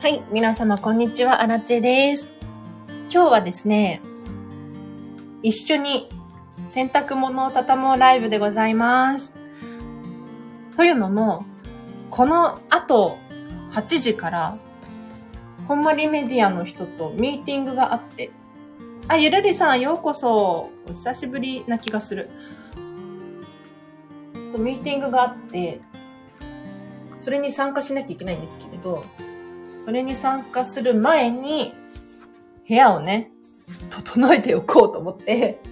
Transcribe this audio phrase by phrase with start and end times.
[0.00, 2.30] はい、皆様こんにちは、アラチェです。
[3.12, 4.00] 今日はですね、
[5.42, 6.08] 一緒に
[6.68, 9.32] 洗濯物を畳もうライブでございます。
[10.76, 11.44] というのも、
[12.10, 13.18] この後
[13.72, 14.58] 8時から、
[15.66, 18.30] こんまりメディアの人とミーティングがあって、
[19.08, 20.70] あ、ゆるりさんようこそ。
[20.88, 22.30] お久しぶりな気がする。
[24.46, 25.80] そう、ミーティングがあって、
[27.18, 29.04] それに参加しなきゃいけないんですけれど、
[29.88, 31.72] それに参加する前に、
[32.68, 33.30] 部屋をね、
[33.88, 35.62] 整えておこうと思って、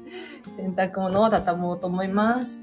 [0.56, 2.58] 洗濯物を畳もうと思います。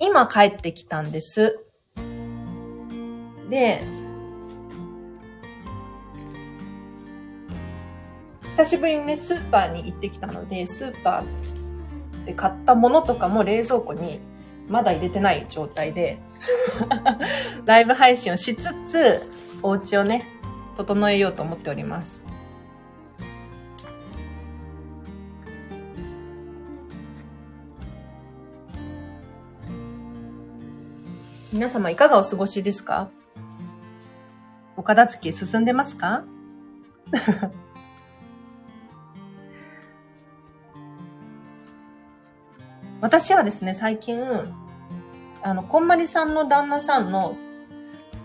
[0.00, 1.64] 今帰ってきたんです。
[3.48, 3.84] で、
[8.50, 14.20] 久しぶりにね、スーパーに行ってきたので、スーパーで買ったものとかも冷蔵庫に
[14.68, 16.18] まだ入れてない状態で
[17.64, 19.22] ライブ配信をしつつ、
[19.62, 20.24] お家をね、
[20.76, 22.22] 整えようと思っております。
[31.52, 33.10] 皆様いかがお過ごしですか？
[34.76, 36.24] お片付け進んでますか？
[43.18, 44.22] 私はですね、最近、
[45.42, 47.34] あの、こんまりさんの旦那さんの、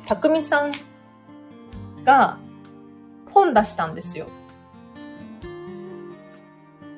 [0.05, 0.71] たくみさん
[2.03, 2.37] が、
[3.31, 4.27] 本出したんですよ。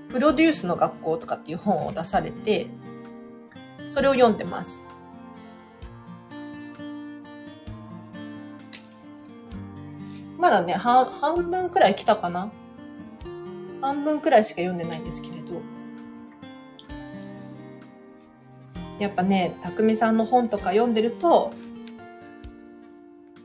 [0.10, 2.68] プロデュースの学校とかっていう本を出されて、
[3.88, 4.82] それを読んでます。
[10.38, 12.52] まだね、半、分くらい来たかな
[13.80, 15.45] 半分くらいしか読んでないんですけれど。
[19.00, 21.54] やっぱね、たくみさんの本とか読んでると、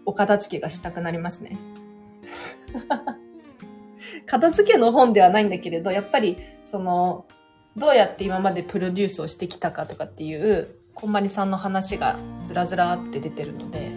[0.06, 1.56] お片付けがしたくなりますね。
[4.26, 7.26] 片付けの本ではないんだけれど、やっぱり、その、
[7.76, 13.90] どうやって今までプロデュースをしてきたかとかっていう、こんまりさんの話がずらずらって出てるので、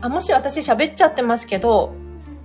[0.00, 1.94] あ、もし私喋っちゃってますけど、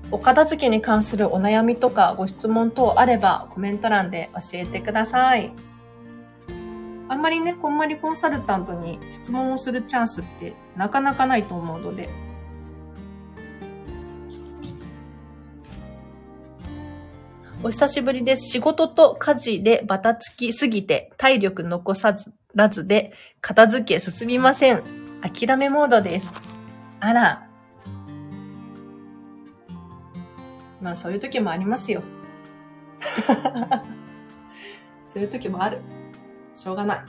[0.09, 5.51] お片付けに関するお悩みとかご質問等あればコメント欄で教えてください。
[7.09, 12.09] あんまりね、こんまりコンサルタントに質問をするチャンスってなかなかないと思うので。
[17.63, 18.49] お久しぶりです。
[18.49, 24.83] 仕事と家事でバタつきすぎて体力残さずらずで片付け進みません。
[25.21, 26.31] 諦めモードです。
[26.99, 27.46] あら、
[30.81, 32.03] まあそういう時もありますよ。
[35.07, 35.79] そういう時もある。
[36.55, 36.99] しょうがない。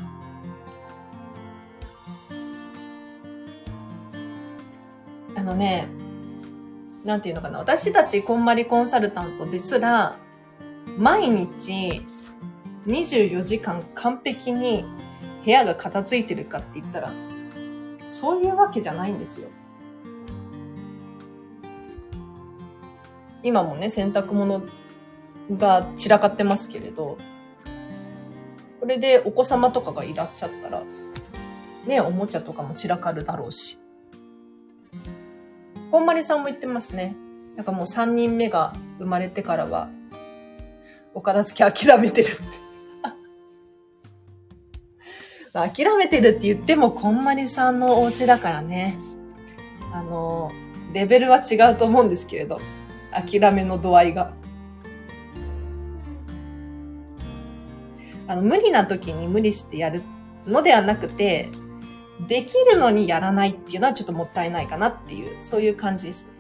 [5.36, 5.86] あのね、
[7.04, 7.58] なんていうのかな。
[7.58, 10.16] 私たちこんまりコンサルタントですら、
[10.98, 12.02] 毎日
[12.86, 14.84] 24時間完璧に
[15.44, 17.12] 部屋が片付いてるかって言ったら、
[18.08, 19.48] そういうわけじゃないんですよ。
[23.42, 24.62] 今もね、洗濯物
[25.52, 27.18] が散らかってますけれど、
[28.80, 30.82] これでお子様とかがいらっしゃったら、
[31.86, 33.78] ね、おもちゃとかも散らかるだろうし。
[35.90, 37.16] こんまりさんも言ってますね。
[37.56, 39.88] なんかもう3人目が生まれてからは、
[41.14, 42.42] お片付け諦めてるって
[45.84, 48.98] 諦めてるって言っても、こんまりさんのお家だからね。
[49.92, 50.52] あの、
[50.92, 52.60] レベルは違うと思うんですけれど。
[53.12, 54.32] 諦めの度合いが。
[58.26, 60.02] あの、無理な時に無理してやる
[60.46, 61.48] のではなくて、
[62.26, 66.38] できるのにやらないっていうのはちょっともったいないかなっていう、そういう感じですね。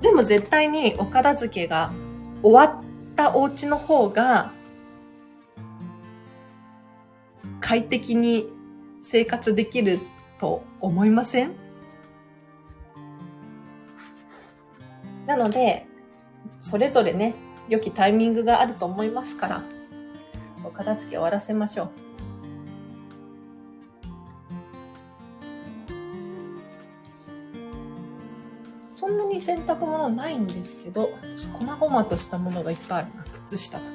[0.00, 1.90] でも絶対にお片付けが
[2.42, 2.84] 終わっ
[3.16, 4.52] たお家の方が
[7.60, 8.46] 快適に
[9.00, 9.98] 生活できる
[10.38, 11.52] と思いません？
[15.26, 15.86] なので、
[16.60, 17.34] それぞれね、
[17.68, 19.62] 良きタイミングがあると思いますから、
[20.64, 21.90] お片付け終わらせましょう。
[28.94, 31.10] そんなに洗濯物ないんですけど、
[31.52, 33.24] こまごまとしたものがいっぱいあるな。
[33.32, 33.90] 靴下とか。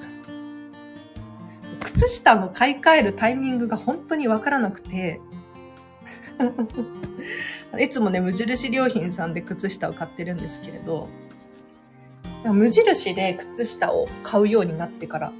[1.81, 5.21] 靴下の買い替えるタイミングが本当にわからなくて、
[7.79, 11.09] いつもね、無印良品さんで靴下を買ってるんですけれど、
[12.45, 15.33] 無印で靴下を買うようになってから、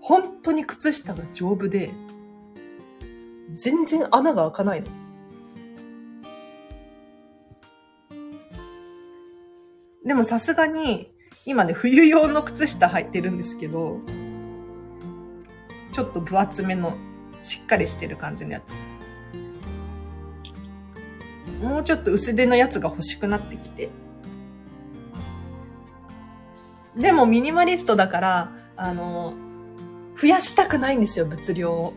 [0.00, 1.90] 本当に靴下が丈夫で、
[3.50, 4.88] 全然穴が開かないの。
[10.04, 11.12] でもさすがに、
[11.44, 14.00] 今ね、冬用の靴下履いてるんですけど、
[15.92, 16.96] ちょっと分厚めの、
[17.42, 18.87] しっかりしてる感じのやつ。
[21.60, 23.90] もうちょっと薄手のやつが欲しくなってきて。
[26.96, 29.34] でもミニマリストだから、あの、
[30.20, 31.92] 増やしたくないんですよ、物量を。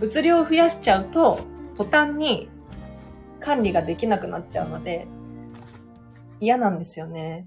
[0.00, 1.40] 物量を増やしちゃうと、
[1.76, 2.48] 途端に
[3.38, 5.06] 管理ができなくなっちゃうので、
[6.40, 7.46] 嫌なんですよね。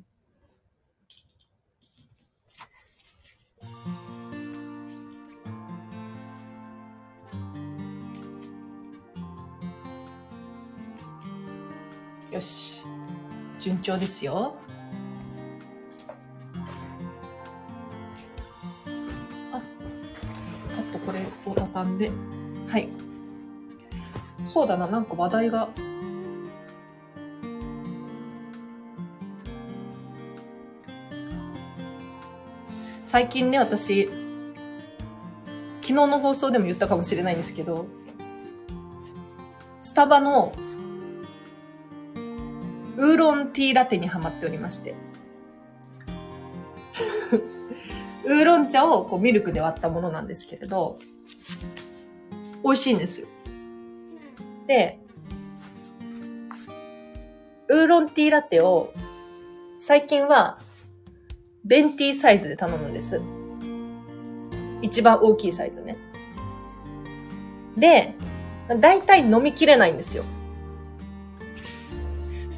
[12.35, 12.85] よし。
[13.57, 14.55] 順調ですよ。
[19.53, 19.61] あ、あ
[20.91, 22.11] とこれを畳んで。
[22.67, 22.89] はい。
[24.45, 25.69] そうだな、なんか話題が。
[33.05, 34.07] 最近ね、私、
[35.79, 37.85] 昨日の放送でも言ったかもしれないんですけど、
[39.81, 40.51] スタバの
[43.25, 44.93] ロンティーラテにハマっておりまして。
[48.25, 50.99] ウーロン茶をこうミルクで割ったものなんですけれど、
[52.63, 53.27] 美味しいんですよ。
[54.67, 54.99] で、
[57.67, 58.93] ウーロンティーラテを
[59.79, 60.59] 最近は
[61.63, 63.21] ベンティーサイズで頼むんです。
[64.81, 65.97] 一番大きいサイズね。
[67.75, 68.13] で、
[68.67, 70.23] だいたい飲みきれないんですよ。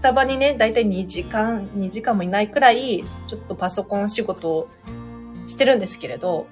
[0.08, 4.70] タバにね、だいたい2時間、2時間もいないくらい、ちょっとパソコン仕事を
[5.46, 6.48] してるんですけれど、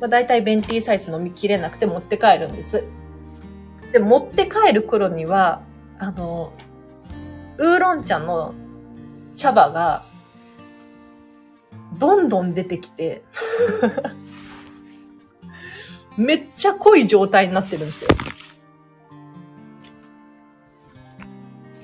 [0.00, 2.84] まあ、だいたいベンティーサイズ飲みきれなくて持って帰るんです。
[3.90, 5.62] で、持って帰る頃には、
[5.98, 6.52] あの、
[7.58, 8.54] ウーロン茶の
[9.34, 10.06] 茶葉が、
[11.98, 13.24] どんどん出てきて
[16.16, 18.10] めっちゃ濃い状態になってるんですよ。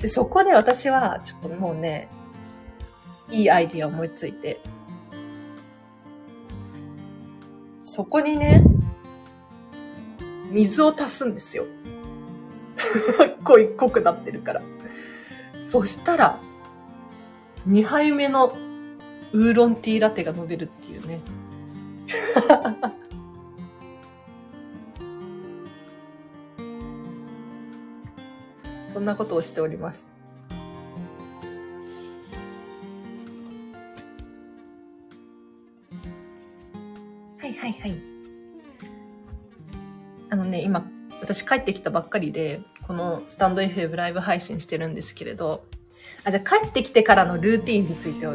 [0.00, 2.08] で、そこで私は、ちょっともうね、
[3.30, 4.60] いいアイディア思いついて、
[7.84, 8.62] そこにね、
[10.50, 11.64] 水を足すんですよ。
[13.44, 14.62] 濃い、濃くなってるから。
[15.64, 16.38] そしたら、
[17.68, 18.56] 2杯目の
[19.32, 21.20] ウーロンティーラテが伸びるっていうね。
[28.96, 30.08] そんなことをしております。
[37.38, 38.00] はいはいはい。
[40.30, 40.90] あのね、今、
[41.20, 45.66] 私帰ってきたばっかりで、このスタンド FM ライブ配信してるんですけれど、
[46.24, 48.26] あ、じゃあ帰ってきてからのルーティンについて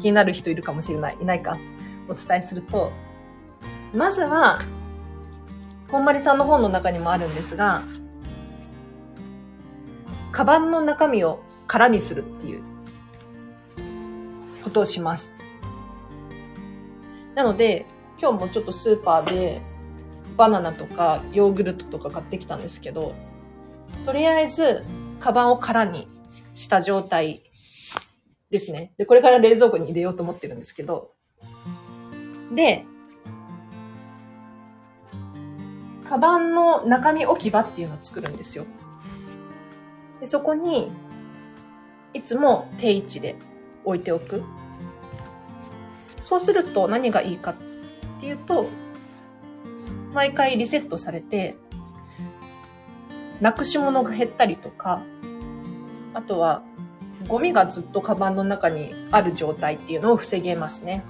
[0.00, 1.16] 気になる人いるかもしれない。
[1.20, 1.58] いないか。
[2.08, 2.92] お伝えすると、
[3.92, 4.60] まずは、
[5.90, 7.82] こんまりさんの本の中にもあるんですが、
[10.42, 12.62] カバンの中身を空にするっていう
[14.64, 15.32] ことをします。
[17.36, 17.86] なので、
[18.20, 19.62] 今日もちょっとスーパーで
[20.36, 23.14] バナナとかヨーグルトとか買ってきたんですけど、
[24.04, 24.82] とりあえず、
[25.20, 26.08] カバンを空に
[26.56, 27.44] した状態
[28.50, 28.94] ですね。
[28.98, 31.12] で、これから冷蔵庫に入れようと思ってるんですけど、
[32.52, 32.84] で、
[36.08, 38.66] カバンの中身置き場っていうのを作るんですよ。
[40.22, 40.92] でそこに、
[42.14, 43.34] いつも定位置で
[43.84, 44.44] 置いておく。
[46.22, 47.54] そうすると何がいいかっ
[48.20, 48.66] ていうと、
[50.14, 51.56] 毎回リセットされて、
[53.40, 55.02] なくし物が減ったりとか、
[56.14, 56.62] あとは、
[57.26, 61.02] ゴミがずっとカバンの中にある状態っていうのを防げますね。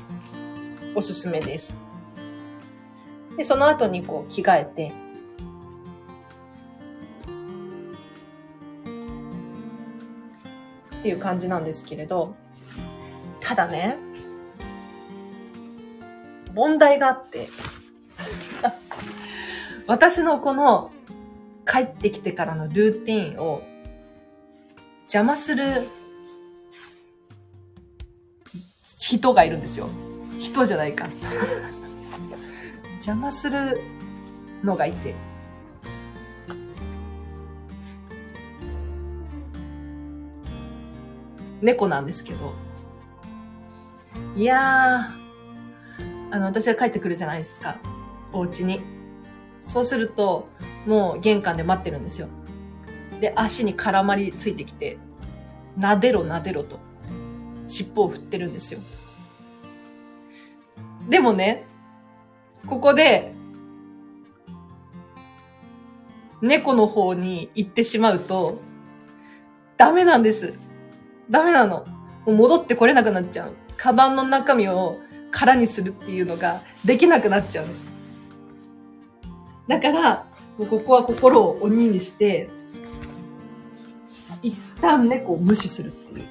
[0.94, 1.76] おすすめです。
[3.36, 5.01] で、その後にこう着替えて、
[11.02, 12.36] っていう感じなんですけれど、
[13.40, 13.96] ただね、
[16.54, 17.48] 問題があって、
[19.88, 20.92] 私のこの
[21.66, 23.62] 帰ってきてからのルーティンを
[25.02, 25.88] 邪魔する
[28.96, 29.88] 人がいるんですよ。
[30.38, 31.08] 人じゃないか。
[32.94, 33.58] 邪魔する
[34.62, 35.16] のがいて。
[41.62, 42.52] 猫なんですけど。
[44.36, 47.78] いやー、あの、私が帰ってくるじゃないですか。
[48.32, 48.80] お家に。
[49.60, 50.48] そうすると、
[50.86, 52.28] もう玄関で待ってるんですよ。
[53.20, 54.98] で、足に絡まりついてきて、
[55.78, 56.80] なでろなでろと、
[57.68, 58.80] 尻尾を振ってるんですよ。
[61.08, 61.64] でもね、
[62.66, 63.32] ここで、
[66.40, 68.60] 猫の方に行ってしまうと、
[69.76, 70.54] ダメなんです。
[71.30, 71.86] ダメなの。
[72.26, 73.56] もう戻ってこれなくなっちゃう。
[73.76, 75.00] カバンの中身を
[75.30, 77.92] 空にするっていうのができなくなっちゃうんです。
[79.66, 80.26] だから、
[80.58, 82.48] もうここは心を鬼にして、
[84.42, 86.26] 一旦猫を無視するっていう。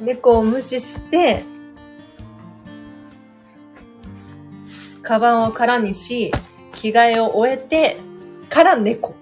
[0.00, 1.44] 猫を無視して、
[5.02, 6.30] カバンを空にし、
[6.72, 7.96] 着替えを終えて、
[8.48, 9.14] から猫。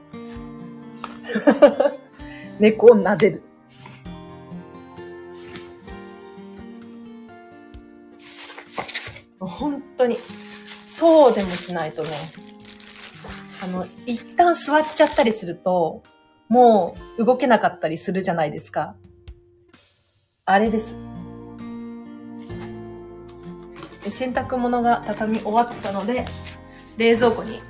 [2.60, 3.42] 猫を撫でる。
[9.40, 10.16] 本当に、
[10.86, 12.08] そうでもしないとね、
[13.62, 16.02] あの、一旦座っちゃったりすると、
[16.48, 18.96] もう動けなかったりするじゃないですか。
[20.44, 20.96] あれです。
[24.08, 26.24] 洗濯物が畳み終わったので、
[26.96, 27.60] 冷蔵庫に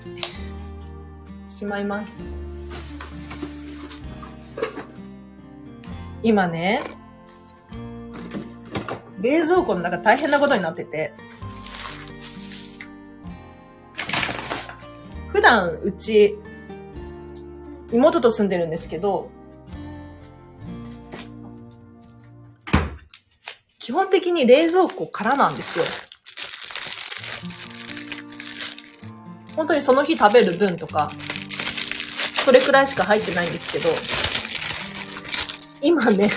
[1.48, 2.22] しまいます。
[6.22, 6.80] 今ね、
[9.20, 11.12] 冷蔵庫の中大変なことになってて、
[15.38, 16.36] 普段うち、
[17.92, 19.30] 妹と住んでるんですけど、
[23.78, 25.84] 基本的に冷蔵庫からなんですよ。
[29.54, 31.08] 本当にその日食べる分とか、
[32.34, 33.88] それくらいしか入ってないんですけど、
[35.82, 36.30] 今ね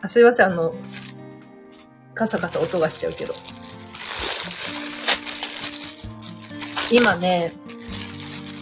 [0.00, 0.74] あ、すいません、あの、
[2.12, 3.32] カサカサ音がしちゃうけど。
[6.94, 7.52] 今ね、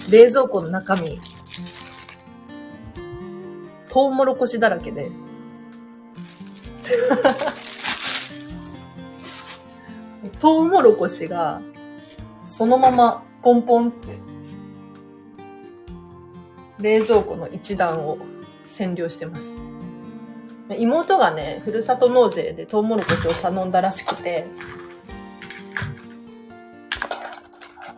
[0.09, 1.19] 冷蔵庫の中身、
[3.89, 5.11] トウモロコシだらけで。
[10.39, 11.61] トウモロコシが、
[12.45, 14.17] そのままポンポンって、
[16.79, 18.19] 冷蔵庫の一段を
[18.69, 19.59] 占領してます。
[20.79, 24.47] 妹がね、ふるさと納税でトウモロコシを頼んだらしくて、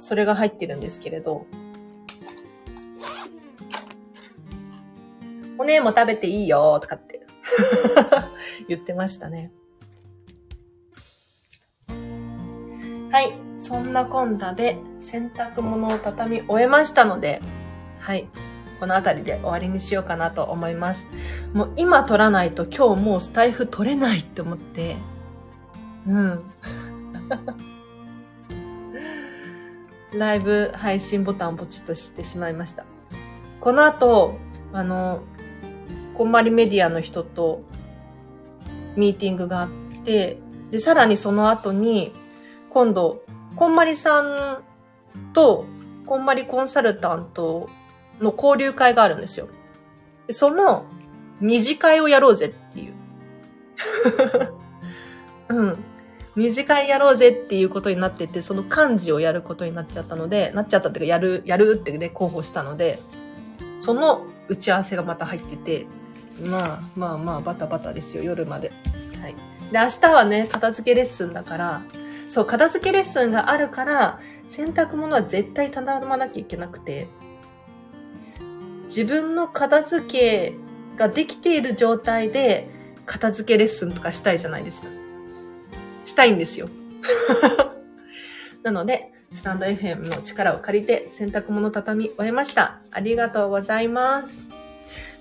[0.02, 1.47] それが入ってるんですけれど、
[5.56, 7.25] お姉も食べていいよとかって
[8.68, 9.52] 言ってましたね。
[13.12, 13.32] はい。
[13.61, 17.40] そんなこんなで洗濯物を畳み終えましたので、
[18.00, 18.26] はい。
[18.80, 21.06] この辺りで終わりにしようかなと思います。
[21.52, 24.97] もう今撮らないと今日もうスタイフ撮れないって思って、
[26.09, 26.42] うん。
[30.14, 32.85] ライブ配信ボタンをポチッとしてしまいました。
[33.61, 34.37] この後、
[34.73, 35.23] あの、
[36.14, 37.62] こんまりメディアの人と
[38.97, 39.69] ミーティングがあっ
[40.04, 40.38] て、
[40.71, 42.12] で、さらにその後に、
[42.71, 43.23] 今度、
[43.57, 44.62] こんまりさん
[45.33, 45.66] と、
[46.07, 47.69] こんまりコンサルタント
[48.21, 49.49] の交流会があるんですよ。
[50.26, 50.85] でその
[51.40, 52.95] 二次会をやろうぜっていう。
[55.49, 55.78] うん。
[56.35, 63.01] 二次会やろうぜっていうことになってて、その幹事をやることになっちゃったので、なっちゃったっていうか、やる、やるってね、候補したので、
[63.81, 65.87] その打ち合わせがまた入ってて、
[66.45, 68.73] まあまあまあ、バタバタですよ、夜まで。
[69.21, 69.35] はい。
[69.73, 71.83] で、明日はね、片付けレッスンだから、
[72.29, 77.09] そう、片付けレッスンがあるから、洗濯物は絶対頼まなきゃいけなくて、
[78.87, 80.55] 自分の片付け
[80.97, 82.69] ができている状態で
[83.07, 85.01] 片付けレッスンとかしたいじゃないですか。
[86.12, 86.69] したいんですよ。
[88.62, 92.81] なので、スタンド FM の力を借りて洗濯物畳み終えました。
[92.90, 94.40] ありがとうございます。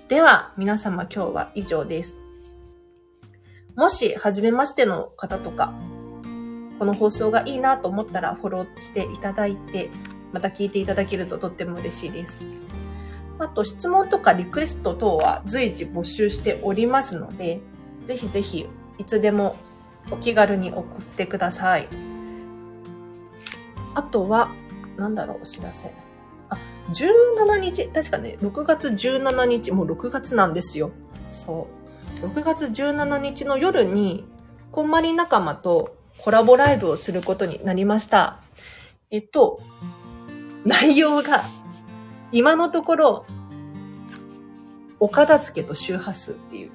[0.08, 2.18] では、皆様今日は以上です。
[3.74, 5.72] もし、初めましての方とか、
[6.78, 9.88] この放送がいいなと思ったらフォローしていただいて、
[10.32, 12.38] また聞いていただけるととっても嬉しいです。
[13.38, 17.60] あと質問とかリクエスト等は随時募集しておりますので、
[18.04, 18.68] ぜひぜひ
[18.98, 19.56] いつでも
[20.10, 21.88] お気軽に送ってください。
[23.94, 24.50] あとは、
[24.96, 25.94] なんだろう、お知らせ。
[26.48, 26.56] あ、
[26.90, 30.90] 17日、確かね、6月17日、もう6月なんですよ。
[31.30, 31.68] そ
[32.22, 32.26] う。
[32.26, 34.26] 6月17日の夜に、
[34.70, 38.40] こんまり仲間とコラボライブをすることになりました。
[39.10, 39.60] えっと、
[40.64, 41.44] 内容が
[42.30, 43.26] 今のところ、
[45.00, 46.70] お片付けと周波数っていう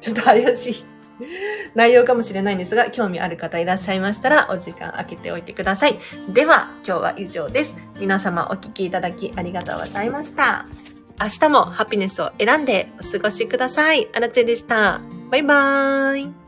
[0.00, 0.84] ちょっと怪しい
[1.74, 5.98] 内容かもしれないんですが、興味ある方いらっしゃいましたら、お時間空けておいてください。
[6.28, 7.76] では、今日は以上です。
[7.98, 10.66] 皆様お聞きいただきありがとうございました。
[11.20, 14.08] 明日もハピネスを選んでお過ごしください。
[14.14, 15.00] アラチェでした。
[15.30, 16.41] バイバーイ。